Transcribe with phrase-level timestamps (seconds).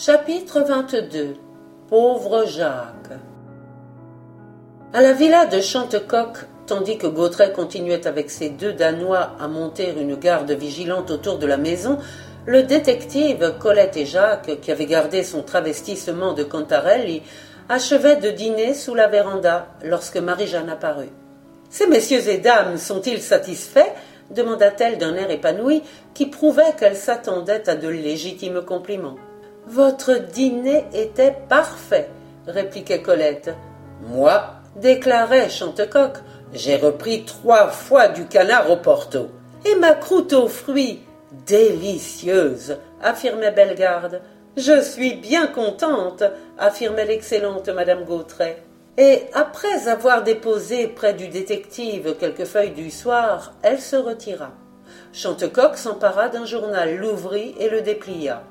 [0.00, 1.34] Chapitre 22
[1.88, 3.18] Pauvre Jacques
[4.92, 6.38] À la villa de Chantecoq,
[6.68, 11.48] tandis que Gautret continuait avec ses deux Danois à monter une garde vigilante autour de
[11.48, 11.98] la maison,
[12.46, 17.22] le détective Colette et Jacques, qui avait gardé son travestissement de Cantarelli,
[17.68, 21.10] achevaient de dîner sous la véranda lorsque Marie-Jeanne apparut.
[21.70, 23.92] Ces messieurs et dames sont-ils satisfaits?
[24.30, 25.82] demanda-t-elle d'un air épanoui
[26.14, 29.16] qui prouvait qu'elle s'attendait à de légitimes compliments.
[29.70, 32.08] Votre dîner était parfait,
[32.46, 33.50] répliquait Colette.
[34.00, 34.44] Moi,
[34.76, 36.14] déclarait Chantecoq,
[36.54, 39.28] j'ai repris trois fois du canard au porto.
[39.66, 41.02] Et ma croûte aux fruits,
[41.46, 44.22] délicieuse, affirmait Bellegarde.
[44.56, 46.24] Je suis bien contente,
[46.58, 48.62] affirmait l'excellente madame Gautret.
[48.96, 54.50] Et après avoir déposé près du détective quelques feuilles du soir, elle se retira.
[55.12, 58.42] Chantecoq s'empara d'un journal, l'ouvrit et le déplia.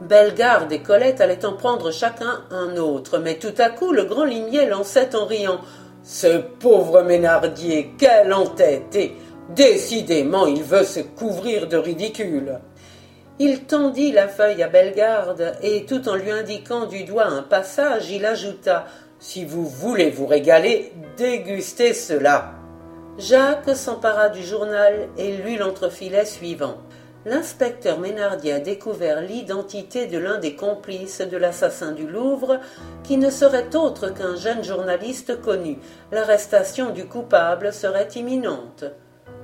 [0.00, 4.24] Bellegarde et Colette allaient en prendre chacun un autre, mais tout à coup le grand
[4.24, 5.60] limier lançait en riant.
[6.02, 9.16] Ce pauvre Ménardier, quel entêté.
[9.50, 12.60] Décidément, il veut se couvrir de ridicule.
[13.38, 18.10] Il tendit la feuille à Bellegarde, et tout en lui indiquant du doigt un passage,
[18.10, 18.86] il ajouta.
[19.18, 22.52] Si vous voulez vous régaler, dégustez cela.
[23.18, 26.76] Jacques s'empara du journal et lut l'entrefilet suivant
[27.26, 32.60] l'inspecteur Ménardier a découvert l'identité de l'un des complices de l'assassin du Louvre,
[33.02, 35.78] qui ne serait autre qu'un jeune journaliste connu.
[36.12, 38.84] L'arrestation du coupable serait imminente.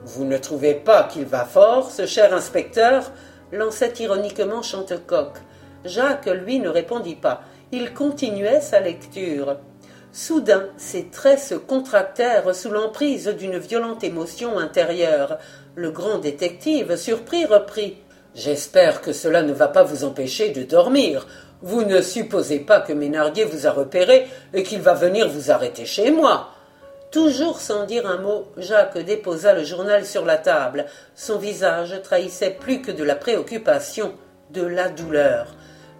[0.04, 3.10] Vous ne trouvez pas qu'il va fort, ce cher inspecteur?
[3.50, 5.32] Lançait ironiquement Chantecoq.
[5.84, 7.42] Jacques, lui, ne répondit pas.
[7.72, 9.56] Il continuait sa lecture.
[10.14, 15.38] Soudain, ses traits se contractèrent sous l'emprise d'une violente émotion intérieure.
[15.74, 17.96] Le grand détective, surpris, reprit.
[18.34, 21.26] J'espère que cela ne va pas vous empêcher de dormir.
[21.62, 25.86] Vous ne supposez pas que Ménardier vous a repéré et qu'il va venir vous arrêter
[25.86, 26.50] chez moi.
[27.10, 30.86] Toujours sans dire un mot, Jacques déposa le journal sur la table.
[31.14, 34.12] Son visage trahissait plus que de la préoccupation,
[34.50, 35.54] de la douleur.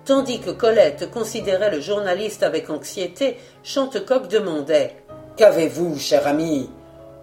[0.05, 4.97] Tandis que Colette considérait le journaliste avec anxiété, Chantecoq demandait
[5.37, 6.69] Qu'avez-vous, cher ami?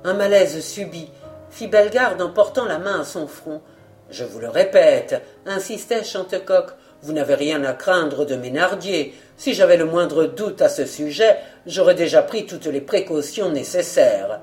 [0.06, 1.10] Un malaise subit,
[1.50, 3.62] fit Bellegarde en portant la main à son front.
[4.10, 6.70] Je vous le répète, insistait Chantecoq,
[7.02, 9.14] vous n'avez rien à craindre de Ménardier.
[9.36, 14.40] Si j'avais le moindre doute à ce sujet, j'aurais déjà pris toutes les précautions nécessaires.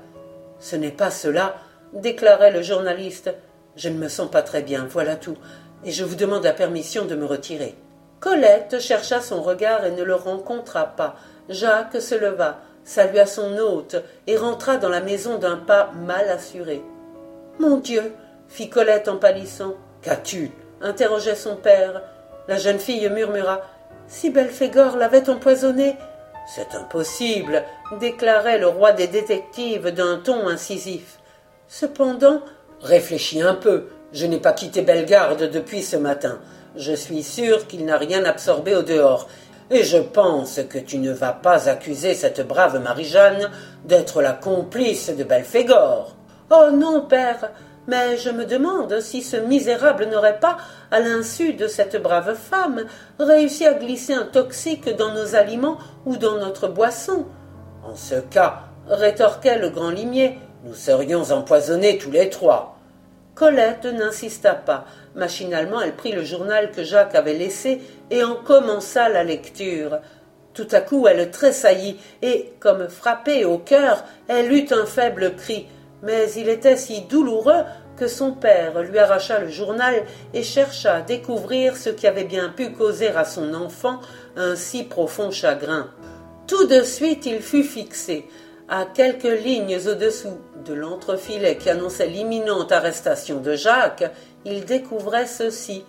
[0.59, 1.55] Ce n'est pas cela,
[1.93, 3.33] déclarait le journaliste.
[3.75, 5.37] Je ne me sens pas très bien, voilà tout,
[5.83, 7.75] et je vous demande la permission de me retirer.
[8.19, 11.15] Colette chercha son regard et ne le rencontra pas.
[11.49, 13.95] Jacques se leva, salua son hôte
[14.25, 16.81] et rentra dans la maison d'un pas mal assuré.
[17.59, 18.13] Mon Dieu
[18.47, 19.75] fit Colette en pâlissant.
[20.01, 20.51] Qu'as-tu?
[20.81, 22.01] interrogeait son père.
[22.47, 23.61] La jeune fille murmura.
[24.07, 25.95] Si Belphégor l'avait empoisonné.
[26.55, 27.63] C'est impossible,
[27.99, 31.19] déclarait le roi des détectives d'un ton incisif.
[31.67, 32.41] Cependant,
[32.81, 33.87] réfléchis un peu.
[34.13, 36.39] Je n'ai pas quitté Bellegarde depuis ce matin.
[36.77, 39.27] Je suis sûr qu'il n'a rien absorbé au dehors,
[39.71, 43.49] et je pense que tu ne vas pas accuser cette brave Marie-Jeanne
[43.85, 46.15] d'être la complice de Belphégor.
[46.51, 47.51] Oh non, père,
[47.87, 50.57] mais je me demande si ce misérable n'aurait pas,
[50.91, 52.85] à l'insu de cette brave femme,
[53.17, 57.25] réussi à glisser un toxique dans nos aliments ou dans notre boisson.
[57.83, 62.76] En ce cas, rétorquait le grand limier, nous serions empoisonnés tous les trois.
[63.37, 64.85] Colette n'insista pas.
[65.13, 69.99] Machinalement, elle prit le journal que Jacques avait laissé et en commença la lecture.
[70.55, 75.67] Tout à coup, elle tressaillit et, comme frappée au cœur, elle eut un faible cri.
[76.01, 77.63] Mais il était si douloureux
[77.95, 82.49] que son père lui arracha le journal et chercha à découvrir ce qui avait bien
[82.49, 83.99] pu causer à son enfant
[84.35, 85.91] un si profond chagrin.
[86.47, 88.25] Tout de suite il fut fixé.
[88.69, 94.03] À quelques lignes au-dessous de l'entrefilet qui annonçait l'imminente arrestation de Jacques,
[94.43, 95.85] il découvrait ceci.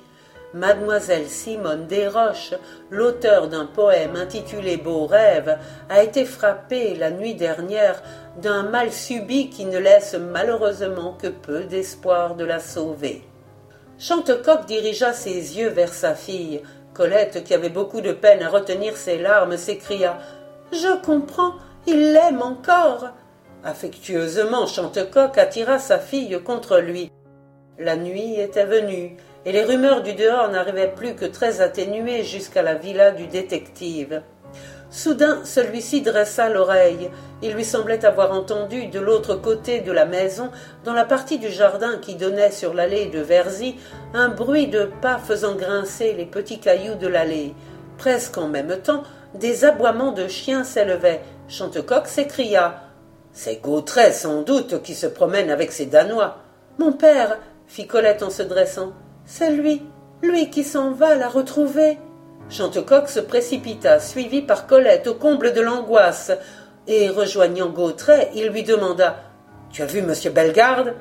[0.54, 2.54] Mademoiselle Simone Desroches,
[2.90, 5.58] l'auteur d'un poème intitulé Beaux rêves,
[5.88, 8.00] a été frappée la nuit dernière
[8.40, 13.24] d'un mal subi qui ne laisse malheureusement que peu d'espoir de la sauver.
[13.98, 16.62] Chantecoq dirigea ses yeux vers sa fille.
[16.94, 20.18] Colette, qui avait beaucoup de peine à retenir ses larmes, s'écria
[20.72, 21.54] Je comprends,
[21.88, 23.08] il l'aime encore.
[23.64, 27.10] Affectueusement, Chantecoq attira sa fille contre lui.
[27.78, 32.62] La nuit était venue, et les rumeurs du dehors n'arrivaient plus que très atténuées jusqu'à
[32.62, 34.22] la villa du détective.
[34.90, 37.10] Soudain, celui-ci dressa l'oreille.
[37.42, 40.50] Il lui semblait avoir entendu de l'autre côté de la maison,
[40.84, 43.76] dans la partie du jardin qui donnait sur l'allée de Verzy,
[44.14, 47.54] un bruit de pas faisant grincer les petits cailloux de l'allée.
[47.98, 49.02] Presque en même temps,
[49.34, 51.20] des aboiements de chiens s'élevaient.
[51.48, 52.82] Chantecoq s'écria.
[53.32, 56.36] C'est Gautret, sans doute, qui se promène avec ses Danois.
[56.78, 58.92] Mon père, fit Colette en se dressant,
[59.24, 59.82] c'est lui,
[60.22, 61.96] lui qui s'en va la retrouver.
[62.50, 66.32] Chantecoq se précipita, suivi par Colette, au comble de l'angoisse,
[66.86, 69.16] et rejoignant Gautret, il lui demanda
[69.72, 70.94] Tu as vu monsieur Bellegarde?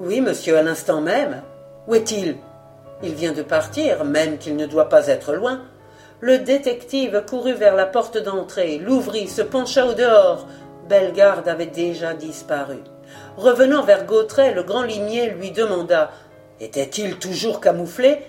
[0.00, 1.42] Oui, monsieur, à l'instant même.
[1.86, 2.36] Où est-il?
[3.04, 5.62] Il vient de partir, même qu'il ne doit pas être loin.
[6.24, 10.48] Le détective courut vers la porte d'entrée, l'ouvrit, se pencha au dehors.
[10.88, 12.78] Bellegarde avait déjà disparu.
[13.36, 16.12] Revenant vers Gautret, le grand limier lui demanda
[16.60, 18.20] Était-il toujours camouflé?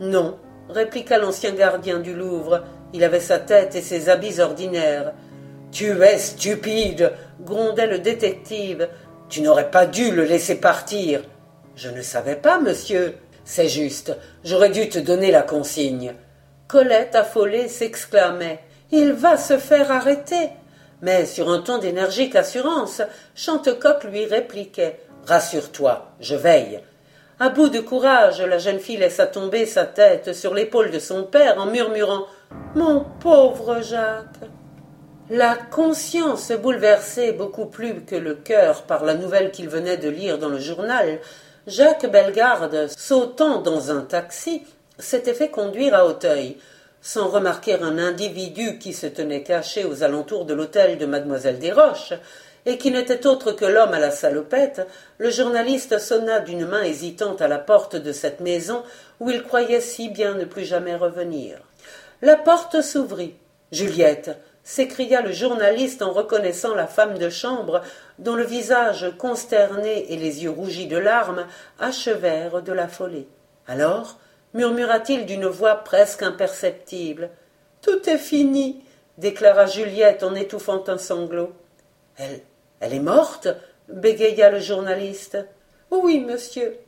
[0.00, 0.36] Non,
[0.68, 2.62] répliqua l'ancien gardien du Louvre.
[2.92, 5.14] Il avait sa tête et ses habits ordinaires.
[5.72, 7.10] Tu es stupide,
[7.40, 8.86] grondait le détective.
[9.30, 11.22] Tu n'aurais pas dû le laisser partir.
[11.74, 13.14] Je ne savais pas, monsieur.
[13.46, 14.14] C'est juste.
[14.44, 16.12] J'aurais dû te donner la consigne.
[16.70, 18.60] Colette, affolée, s'exclamait.
[18.92, 20.50] Il va se faire arrêter.
[21.02, 23.02] Mais sur un ton d'énergique assurance,
[23.34, 25.00] Chantecoq lui répliquait.
[25.26, 26.80] Rassure-toi, je veille.
[27.40, 31.24] À bout de courage, la jeune fille laissa tomber sa tête sur l'épaule de son
[31.24, 32.26] père en murmurant.
[32.76, 34.48] Mon pauvre Jacques.
[35.28, 40.38] La conscience bouleversée beaucoup plus que le cœur par la nouvelle qu'il venait de lire
[40.38, 41.18] dans le journal,
[41.66, 44.62] Jacques Bellegarde, sautant dans un taxi,
[45.00, 46.56] s'était fait conduire à Auteuil,
[47.02, 52.12] sans remarquer un individu qui se tenait caché aux alentours de l'hôtel de mademoiselle Desroches,
[52.66, 54.86] et qui n'était autre que l'homme à la salopette,
[55.18, 58.82] le journaliste sonna d'une main hésitante à la porte de cette maison
[59.18, 61.58] où il croyait si bien ne plus jamais revenir.
[62.22, 63.34] La porte s'ouvrit.
[63.72, 67.82] Juliette, s'écria le journaliste en reconnaissant la femme de chambre
[68.18, 71.46] dont le visage consterné et les yeux rougis de larmes
[71.78, 73.26] achevèrent de l'affoler.
[73.66, 74.18] Alors,
[74.54, 77.30] murmura-t-il d'une voix presque imperceptible.
[77.82, 78.82] Tout est fini,
[79.18, 81.52] déclara Juliette en étouffant un sanglot.
[82.16, 82.40] Elle
[82.80, 83.48] elle est morte
[83.88, 85.38] bégaya le journaliste.
[85.90, 86.78] Oui, monsieur.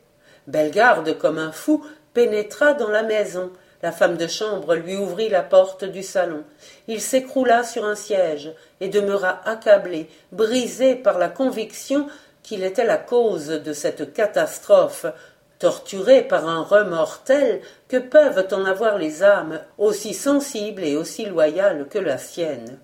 [0.47, 3.51] Bellegarde, comme un fou, pénétra dans la maison.
[3.83, 6.43] La femme de chambre lui ouvrit la porte du salon.
[6.87, 12.07] Il s'écroula sur un siège et demeura accablé, brisé par la conviction
[12.41, 15.05] qu'il était la cause de cette catastrophe,
[15.63, 21.25] torturé par un remords tel que peuvent en avoir les âmes aussi sensibles et aussi
[21.25, 22.79] loyales que la sienne.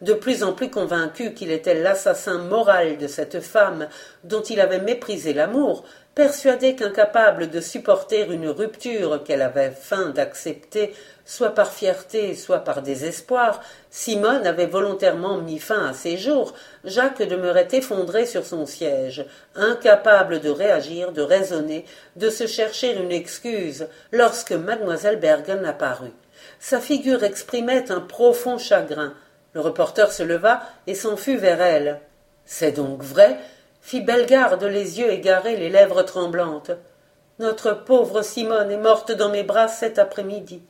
[0.00, 3.86] De plus en plus convaincu qu'il était l'assassin moral de cette femme
[4.24, 5.84] dont il avait méprisé l'amour,
[6.16, 10.94] persuadé qu'incapable de supporter une rupture qu'elle avait faim d'accepter,
[11.26, 17.22] soit par fierté, soit par désespoir, Simone avait volontairement mis fin à ses jours, Jacques
[17.22, 19.26] demeurait effondré sur son siège,
[19.56, 21.84] incapable de réagir, de raisonner,
[22.14, 26.14] de se chercher une excuse, lorsque mademoiselle Bergen apparut.
[26.60, 29.12] Sa figure exprimait un profond chagrin.
[29.52, 32.00] Le reporter se leva et s'en fut vers elle.
[32.44, 33.36] C'est donc vrai?
[33.80, 36.70] fit Bellegarde, les yeux égarés, les lèvres tremblantes.
[37.40, 40.62] Notre pauvre Simone est morte dans mes bras cet après-midi.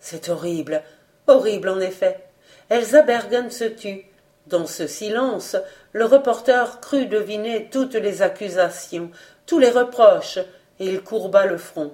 [0.00, 0.82] C'est horrible,
[1.26, 2.24] horrible en effet.
[2.70, 4.04] Elsa Bergen se tut.
[4.46, 5.56] Dans ce silence,
[5.92, 9.10] le reporter crut deviner toutes les accusations,
[9.44, 10.38] tous les reproches,
[10.80, 11.92] et il courba le front.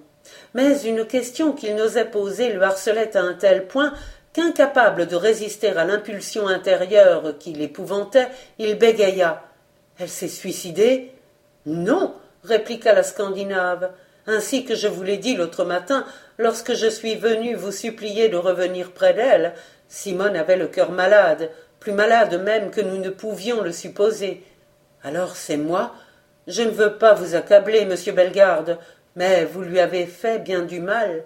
[0.55, 3.93] Mais une question qu'il n'osait poser le harcelait à un tel point
[4.33, 9.43] qu'incapable de résister à l'impulsion intérieure qui l'épouvantait, il bégaya.
[9.99, 11.13] Elle s'est suicidée?
[11.67, 13.93] Non, répliqua la Scandinave.
[14.27, 16.05] Ainsi que je vous l'ai dit l'autre matin,
[16.39, 19.55] lorsque je suis venu vous supplier de revenir près d'elle,
[19.89, 24.43] Simone avait le cœur malade, plus malade même que nous ne pouvions le supposer.
[25.03, 25.95] Alors c'est moi.
[26.47, 28.79] Je ne veux pas vous accabler, monsieur Bellegarde,
[29.17, 31.25] mais vous lui avez fait bien du mal.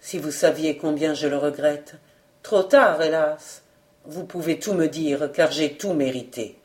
[0.00, 1.94] Si vous saviez combien je le regrette.
[2.42, 3.62] Trop tard, hélas.
[4.04, 6.58] Vous pouvez tout me dire, car j'ai tout mérité.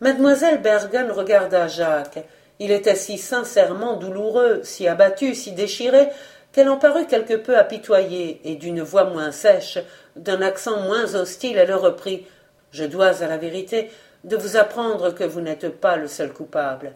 [0.00, 2.24] Mademoiselle Bergen regarda Jacques.
[2.64, 6.10] Il était si sincèrement douloureux, si abattu, si déchiré,
[6.52, 9.80] qu'elle en parut quelque peu apitoyée, et d'une voix moins sèche,
[10.14, 12.24] d'un accent moins hostile, elle reprit.
[12.70, 13.90] Je dois, à la vérité,
[14.22, 16.92] de vous apprendre que vous n'êtes pas le seul coupable.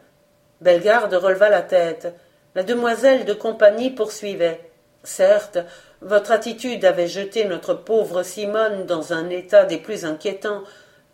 [0.61, 2.14] Bellegarde releva la tête.
[2.54, 4.70] La demoiselle de compagnie poursuivait.
[5.02, 5.58] Certes,
[6.00, 10.62] votre attitude avait jeté notre pauvre Simone dans un état des plus inquiétants,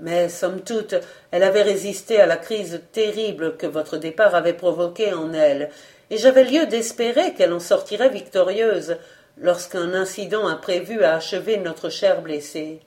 [0.02, 0.96] mais somme toute,
[1.30, 5.70] elle avait résisté à la crise terrible que votre départ avait provoquée en elle,
[6.10, 8.96] et j'avais lieu d'espérer qu'elle en sortirait victorieuse
[9.40, 12.80] lorsqu'un incident imprévu a achevé notre chère blessée.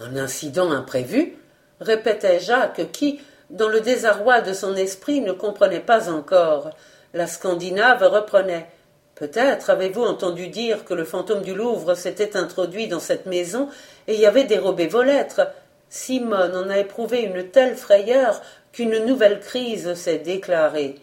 [0.00, 1.36] Un incident imprévu?
[1.80, 6.70] Répétait Jacques, qui, dans le désarroi de son esprit, ne comprenait pas encore.
[7.14, 8.66] La Scandinave reprenait.
[9.14, 13.68] Peut-être avez-vous entendu dire que le fantôme du Louvre s'était introduit dans cette maison
[14.08, 15.42] et y avait dérobé vos lettres.
[15.88, 18.40] Simone en a éprouvé une telle frayeur
[18.72, 20.96] qu'une nouvelle crise s'est déclarée.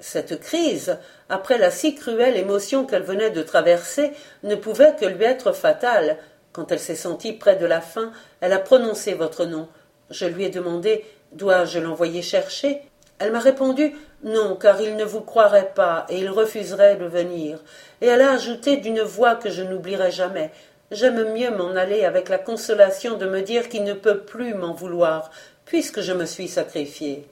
[0.00, 5.24] Cette crise, après la si cruelle émotion qu'elle venait de traverser, ne pouvait que lui
[5.24, 6.16] être fatale.
[6.52, 9.68] Quand elle s'est sentie près de la fin, elle a prononcé votre nom.
[10.10, 12.80] Je lui ai demandé Dois-je l'envoyer chercher?
[13.20, 13.94] Elle m'a répondu
[14.24, 17.62] Non, car il ne vous croirait pas et il refuserait de venir.
[18.00, 20.50] Et elle a ajouté d'une voix que je n'oublierai jamais
[20.90, 24.72] J'aime mieux m'en aller avec la consolation de me dire qu'il ne peut plus m'en
[24.72, 25.30] vouloir,
[25.64, 27.28] puisque je me suis sacrifiée.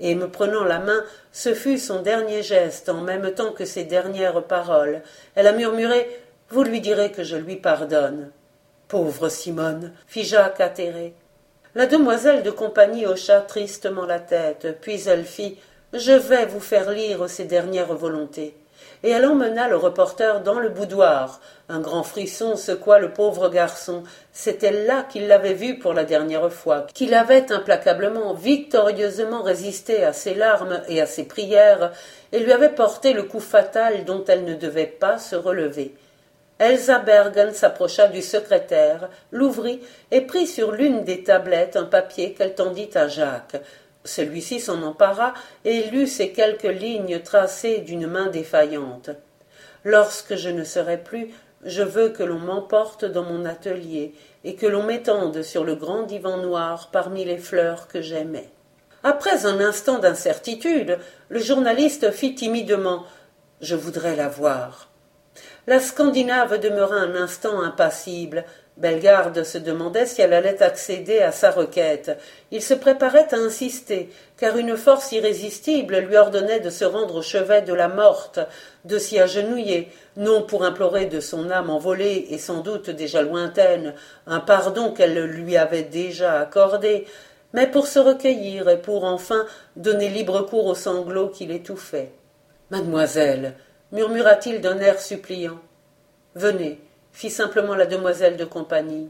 [0.00, 3.84] Et me prenant la main, ce fut son dernier geste en même temps que ses
[3.84, 5.02] dernières paroles.
[5.36, 6.08] Elle a murmuré
[6.50, 8.30] Vous lui direz que je lui pardonne.
[8.88, 11.14] Pauvre Simone, fit Jacques atterré.
[11.76, 15.58] La demoiselle de compagnie hocha tristement la tête, puis elle fit
[15.92, 18.56] Je vais vous faire lire ses dernières volontés
[19.02, 21.40] et elle emmena le reporter dans le boudoir.
[21.68, 24.04] Un grand frisson secoua le pauvre garçon.
[24.32, 30.12] C'était là qu'il l'avait vu pour la dernière fois, qu'il avait implacablement, victorieusement résisté à
[30.12, 31.92] ses larmes et à ses prières,
[32.32, 35.94] et lui avait porté le coup fatal dont elle ne devait pas se relever.
[36.58, 42.54] Elsa Bergen s'approcha du secrétaire, l'ouvrit et prit sur l'une des tablettes un papier qu'elle
[42.54, 43.56] tendit à Jacques.
[44.06, 45.34] Celui-ci s'en empara
[45.64, 49.10] et lut ces quelques lignes tracées d'une main défaillante.
[49.84, 51.28] Lorsque je ne serai plus,
[51.64, 56.02] je veux que l'on m'emporte dans mon atelier et que l'on m'étende sur le grand
[56.02, 58.48] divan noir parmi les fleurs que j'aimais.
[59.02, 60.98] Après un instant d'incertitude,
[61.28, 63.04] le journaliste fit timidement
[63.60, 64.88] Je voudrais la voir.
[65.66, 68.44] La Scandinave demeura un instant impassible,
[68.76, 72.18] Bellegarde se demandait si elle allait accéder à sa requête.
[72.50, 77.22] Il se préparait à insister, car une force irrésistible lui ordonnait de se rendre au
[77.22, 78.38] chevet de la morte,
[78.84, 83.94] de s'y agenouiller, non pour implorer de son âme envolée et sans doute déjà lointaine
[84.26, 87.06] un pardon qu'elle lui avait déjà accordé,
[87.54, 92.12] mais pour se recueillir et pour enfin donner libre cours aux sanglots qui l'étouffaient.
[92.70, 93.54] Mademoiselle,
[93.92, 95.60] murmura-t-il d'un air suppliant,
[96.34, 96.80] venez,
[97.16, 99.08] fit simplement la demoiselle de compagnie.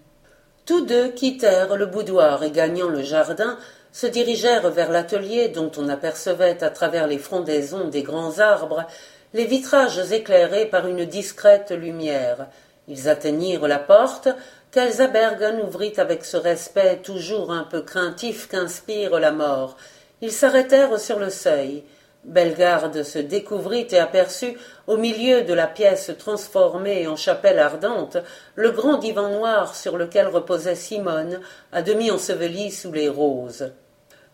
[0.64, 3.58] Tous deux quittèrent le boudoir et gagnant le jardin,
[3.90, 8.86] se dirigèrent vers l'atelier dont on apercevait à travers les frondaisons des grands arbres
[9.34, 12.46] les vitrages éclairés par une discrète lumière.
[12.86, 14.28] Ils atteignirent la porte
[14.70, 19.76] qu'Elsa Bergen ouvrit avec ce respect toujours un peu craintif qu'inspire la mort.
[20.20, 21.82] Ils s'arrêtèrent sur le seuil.
[22.26, 28.18] Bellegarde se découvrit et aperçut, au milieu de la pièce transformée en chapelle ardente,
[28.56, 31.40] le grand divan noir sur lequel reposait Simone,
[31.73, 33.73] à demi ensevelie sous les roses.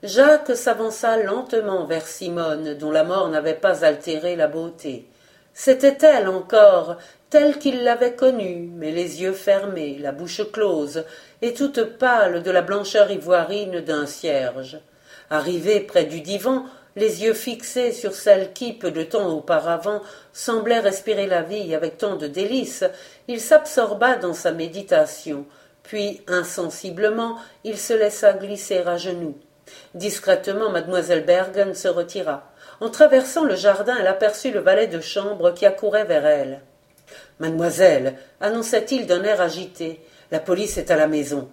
[0.03, 5.07] Jacques s'avança lentement vers Simone, dont la mort n'avait pas altéré la beauté.
[5.53, 6.97] C'était elle encore,
[7.29, 11.05] telle qu'il l'avait connue, mais les yeux fermés, la bouche close,
[11.43, 14.81] et toute pâle de la blancheur ivoirine d'un cierge.
[15.29, 16.65] Arrivé près du divan,
[16.97, 21.99] les yeux fixés sur celle qui, peu de temps auparavant, semblait respirer la vie avec
[21.99, 22.85] tant de délices,
[23.29, 25.47] il s'absorba dans sa méditation,
[25.83, 29.37] puis, insensiblement, il se laissa glisser à genoux.
[29.95, 32.51] Discrètement, mademoiselle Bergen se retira.
[32.81, 36.61] En traversant le jardin, elle aperçut le valet de chambre qui accourait vers elle.
[37.39, 41.51] Mademoiselle, annonça-t-il d'un air agité, la police est à la maison.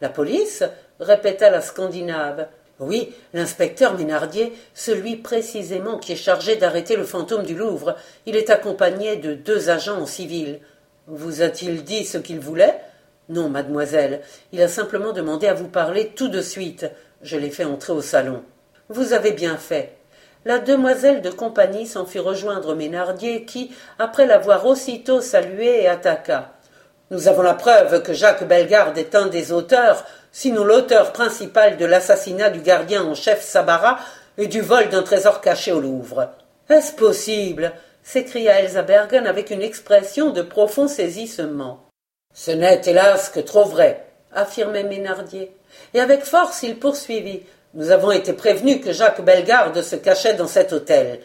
[0.00, 0.62] La police?
[1.00, 2.46] répéta la Scandinave.
[2.80, 7.94] Oui, l'inspecteur Ménardier, celui précisément qui est chargé d'arrêter le fantôme du Louvre.
[8.24, 10.60] Il est accompagné de deux agents en civil.
[11.06, 12.80] Vous a-t-il dit ce qu'il voulait?
[13.28, 14.22] Non, mademoiselle.
[14.52, 16.86] Il a simplement demandé à vous parler tout de suite.
[17.20, 18.42] Je l'ai fait entrer au salon.
[18.88, 19.96] Vous avez bien fait.
[20.46, 26.54] La demoiselle de compagnie s'en fit rejoindre Ménardier qui, après l'avoir aussitôt salué, attaqua.
[27.10, 31.84] Nous avons la preuve que Jacques Bellegarde est un des auteurs sinon l'auteur principal de
[31.84, 33.98] l'assassinat du gardien en chef Sabara
[34.38, 36.30] et du vol d'un trésor caché au Louvre.
[36.68, 37.72] Est-ce possible?
[38.02, 41.84] s'écria Elsa Bergen avec une expression de profond saisissement.
[42.32, 45.52] Ce n'est hélas que trop vrai, affirmait Ménardier.
[45.92, 47.42] Et avec force il poursuivit.
[47.74, 51.20] Nous avons été prévenus que Jacques Bellegarde se cachait dans cet hôtel.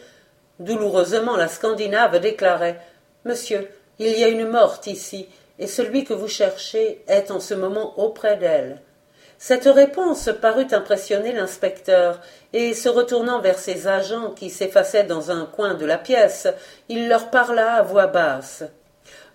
[0.58, 2.80] Douloureusement la Scandinave déclarait.
[3.24, 5.28] Monsieur, il y a une morte ici,
[5.58, 8.80] et celui que vous cherchez est en ce moment auprès d'elle.
[9.38, 12.20] Cette réponse parut impressionner l'inspecteur,
[12.52, 16.48] et se retournant vers ses agents qui s'effaçaient dans un coin de la pièce,
[16.88, 18.64] il leur parla à voix basse.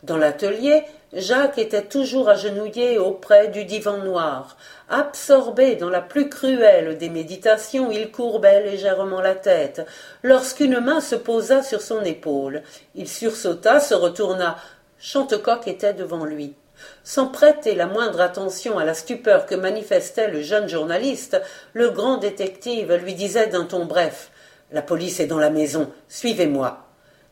[0.03, 4.57] Dans l'atelier, Jacques était toujours agenouillé auprès du divan noir.
[4.89, 9.85] Absorbé dans la plus cruelle des méditations, il courbait légèrement la tête,
[10.23, 12.63] lorsqu'une main se posa sur son épaule.
[12.95, 14.57] Il sursauta, se retourna.
[15.03, 16.53] Chantecoq était devant lui.
[17.03, 21.41] Sans prêter la moindre attention à la stupeur que manifestait le jeune journaliste,
[21.73, 24.29] le grand détective lui disait d'un ton bref
[24.71, 26.85] La police est dans la maison, suivez-moi.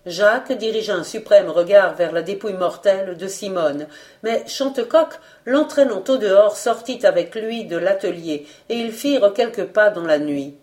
[0.07, 3.85] Jacques dirigea un suprême regard vers la dépouille mortelle de Simone,
[4.23, 9.91] mais Chantecoq, l'entraînant au dehors, sortit avec lui de l'atelier, et ils firent quelques pas
[9.91, 10.57] dans la nuit.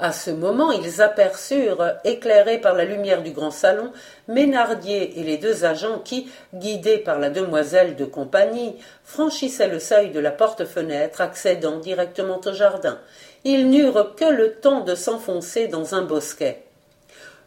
[0.00, 3.92] À ce moment, ils aperçurent, éclairés par la lumière du grand salon,
[4.28, 10.10] Ménardier et les deux agents qui, guidés par la demoiselle de compagnie, franchissaient le seuil
[10.10, 12.98] de la porte-fenêtre accédant directement au jardin.
[13.42, 16.62] Ils n'eurent que le temps de s'enfoncer dans un bosquet.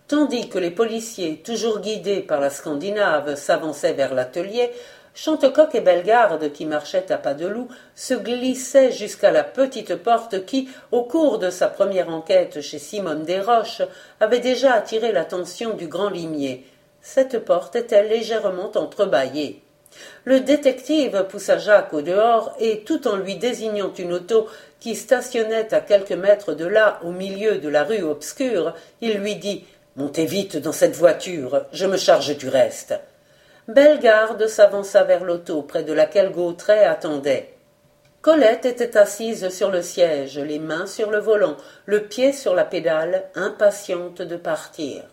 [0.09, 4.71] Tandis que les policiers, toujours guidés par la Scandinave, s'avançaient vers l'atelier,
[5.13, 10.45] Chantecoq et Bellegarde, qui marchaient à pas de loup, se glissaient jusqu'à la petite porte
[10.45, 13.81] qui, au cours de sa première enquête chez Simone Desroches,
[14.21, 16.65] avait déjà attiré l'attention du grand limier.
[17.01, 19.61] Cette porte était légèrement entrebâillée.
[20.23, 24.47] Le détective poussa Jacques au dehors et, tout en lui désignant une auto
[24.79, 29.35] qui stationnait à quelques mètres de là, au milieu de la rue obscure, il lui
[29.35, 29.65] dit
[29.97, 32.93] Montez vite dans cette voiture, je me charge du reste.
[33.73, 37.53] Bellegarde s'avança vers l'auto près de laquelle Gautret attendait.
[38.21, 42.65] Colette était assise sur le siège, les mains sur le volant, le pied sur la
[42.65, 45.03] pédale, impatiente de partir.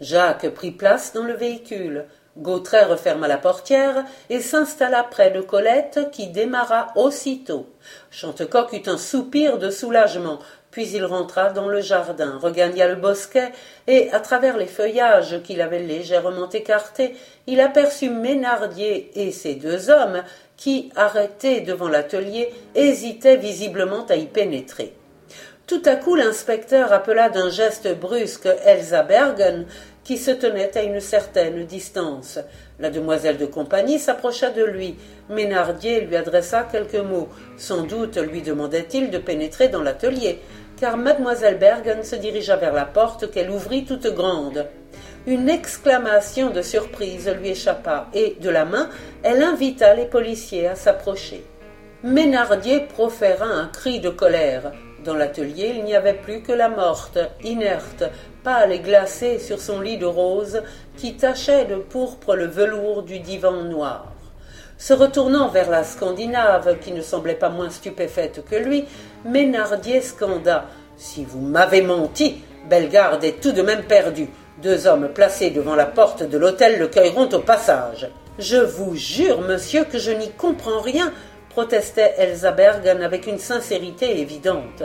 [0.00, 2.06] Jacques prit place dans le véhicule.
[2.38, 7.66] Gautret referma la portière et s'installa près de Colette qui démarra aussitôt.
[8.10, 10.38] Chantecoq eut un soupir de soulagement,
[10.70, 13.52] puis il rentra dans le jardin, regagna le bosquet,
[13.86, 19.90] et, à travers les feuillages qu'il avait légèrement écartés, il aperçut Ménardier et ses deux
[19.90, 20.22] hommes
[20.56, 24.94] qui, arrêtés devant l'atelier, hésitaient visiblement à y pénétrer.
[25.66, 29.66] Tout à coup, l'inspecteur appela d'un geste brusque Elsa Bergen,
[30.02, 32.40] qui se tenait à une certaine distance.
[32.80, 34.96] La demoiselle de compagnie s'approcha de lui.
[35.28, 37.28] Ménardier lui adressa quelques mots.
[37.56, 40.40] Sans doute lui demandait-il de pénétrer dans l'atelier
[40.80, 44.66] car mademoiselle Bergen se dirigea vers la porte qu'elle ouvrit toute grande.
[45.26, 48.88] Une exclamation de surprise lui échappa, et, de la main,
[49.22, 51.44] elle invita les policiers à s'approcher.
[52.02, 54.72] Ménardier proféra un cri de colère.
[55.04, 58.04] Dans l'atelier, il n'y avait plus que la morte, inerte,
[58.42, 60.62] pâle et glacée sur son lit de rose,
[60.96, 64.09] qui tachait de pourpre le velours du divan noir.
[64.80, 68.86] Se retournant vers la Scandinave, qui ne semblait pas moins stupéfaite que lui,
[69.26, 70.64] Ménardier scanda
[70.96, 74.30] Si vous m'avez menti, Bellegarde est tout de même perdu.
[74.62, 78.08] Deux hommes placés devant la porte de l'hôtel le cueilleront au passage.
[78.38, 81.12] Je vous jure, monsieur, que je n'y comprends rien,
[81.50, 84.84] protestait Elsa Bergen avec une sincérité évidente.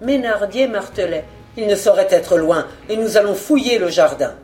[0.00, 1.24] Ménardier martelait
[1.56, 4.34] Il ne saurait être loin, et nous allons fouiller le jardin.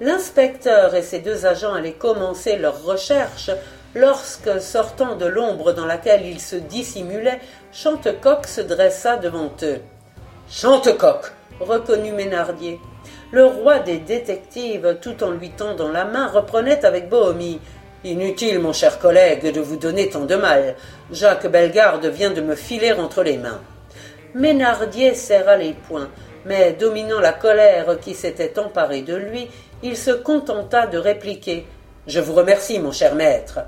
[0.00, 3.50] L'inspecteur et ses deux agents allaient commencer leurs recherches
[3.94, 7.40] lorsque, sortant de l'ombre dans laquelle il se dissimulait,
[7.72, 9.80] Chantecoq se dressa devant eux.
[10.50, 12.80] Chantecoq reconnut Ménardier.
[13.30, 17.60] Le roi des détectives, tout en lui tendant la main, reprenait avec bonhomie.
[18.04, 20.76] Inutile, mon cher collègue, de vous donner tant de mal.
[21.10, 23.60] Jacques Bellegarde vient de me filer entre les mains.
[24.34, 26.08] Ménardier serra les poings,
[26.46, 29.48] mais dominant la colère qui s'était emparée de lui,
[29.82, 31.66] il se contenta de répliquer.
[32.06, 33.60] Je vous remercie, mon cher maître.